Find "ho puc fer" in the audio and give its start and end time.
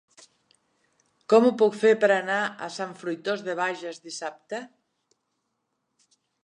1.49-1.91